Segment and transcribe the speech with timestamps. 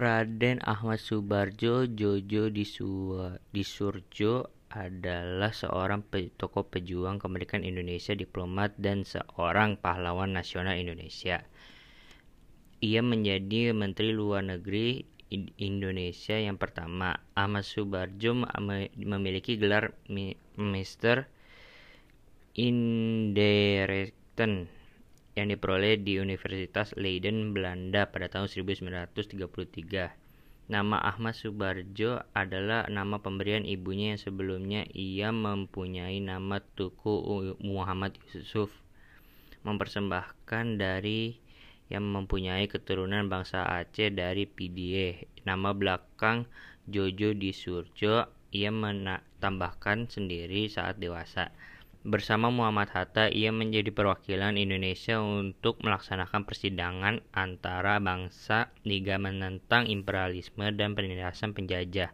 [0.00, 2.48] Raden Ahmad Subardjo Jojo
[3.52, 4.32] Disurjo
[4.72, 6.00] adalah seorang
[6.40, 11.44] tokoh pejuang kemerdekaan Indonesia, diplomat, dan seorang pahlawan nasional Indonesia.
[12.80, 15.04] Ia menjadi Menteri Luar Negeri
[15.60, 17.20] Indonesia yang pertama.
[17.36, 18.32] Ahmad Subardjo
[18.96, 19.92] memiliki gelar
[20.56, 21.28] Mister
[22.56, 23.20] Indereken
[25.38, 30.14] yang diperoleh di Universitas Leiden, Belanda pada tahun 1933.
[30.70, 38.70] Nama Ahmad Subarjo adalah nama pemberian ibunya yang sebelumnya ia mempunyai nama Tuku Muhammad Yusuf.
[39.66, 41.34] Mempersembahkan dari
[41.90, 45.26] yang mempunyai keturunan bangsa Aceh dari Pidie.
[45.42, 46.46] Nama belakang
[46.86, 51.50] Jojo di Surjo ia menambahkan sendiri saat dewasa.
[52.00, 60.64] Bersama Muhammad Hatta, ia menjadi perwakilan Indonesia untuk melaksanakan persidangan antara bangsa Liga menentang imperialisme
[60.72, 62.08] dan penindasan penjajah.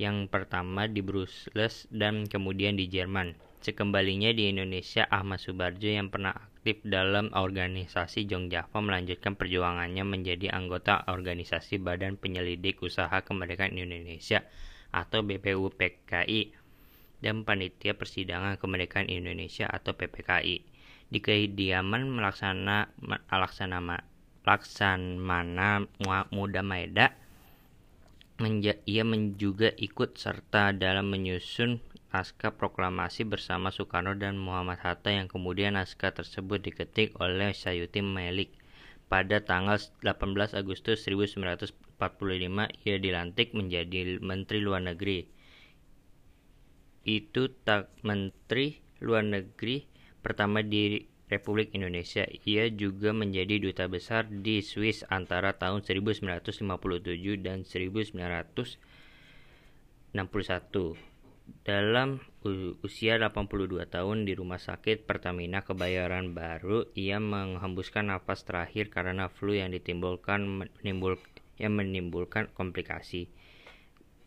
[0.00, 3.36] Yang pertama di Brussels dan kemudian di Jerman.
[3.60, 10.56] Sekembalinya di Indonesia, Ahmad Subarjo yang pernah aktif dalam organisasi Jong Java melanjutkan perjuangannya menjadi
[10.56, 14.40] anggota organisasi Badan Penyelidik Usaha Kemerdekaan Indonesia
[14.88, 16.67] atau BPUPKI
[17.18, 20.62] dan Panitia Persidangan Kemerdekaan Indonesia atau PPKI.
[21.08, 22.92] Di kediaman melaksana
[23.32, 24.04] laksanama
[24.44, 25.84] Laksamana
[26.32, 27.16] Muda Maeda
[28.38, 29.02] menja, ia
[29.34, 31.82] juga ikut serta dalam menyusun
[32.14, 38.54] naskah proklamasi bersama Soekarno dan Muhammad Hatta yang kemudian naskah tersebut diketik oleh Sayuti Melik.
[39.08, 41.72] Pada tanggal 18 Agustus 1945
[42.84, 45.37] ia dilantik menjadi Menteri Luar Negeri
[47.08, 49.88] itu tak Menteri Luar Negeri
[50.20, 52.28] pertama di Republik Indonesia.
[52.44, 56.60] Ia juga menjadi duta besar di Swiss antara tahun 1957
[57.40, 58.76] dan 1961.
[61.64, 62.20] Dalam
[62.84, 69.56] usia 82 tahun di Rumah Sakit Pertamina Kebayoran Baru, ia menghembuskan nafas terakhir karena flu
[69.56, 71.16] yang ditimbulkan menimbul,
[71.56, 73.32] yang menimbulkan komplikasi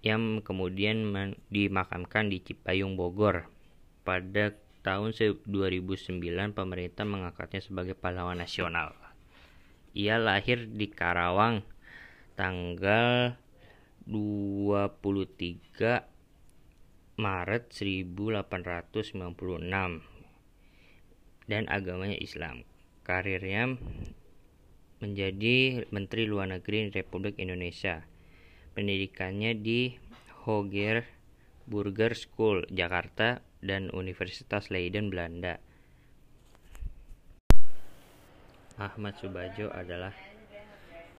[0.01, 1.13] yang kemudian
[1.53, 3.45] dimakamkan di Cipayung Bogor.
[4.01, 6.17] Pada tahun 2009
[6.57, 8.97] pemerintah mengangkatnya sebagai pahlawan nasional.
[9.93, 11.61] Ia lahir di Karawang
[12.33, 13.37] tanggal
[14.09, 16.01] 23
[17.21, 18.81] Maret 1896
[21.45, 22.65] dan agamanya Islam.
[23.05, 23.77] Karirnya
[24.97, 28.09] menjadi Menteri Luar Negeri Republik Indonesia
[28.73, 29.95] pendidikannya di
[30.47, 31.05] Hoger
[31.69, 35.61] Burger School, Jakarta, dan Universitas Leiden, Belanda.
[38.81, 40.11] Ahmad Subajo adalah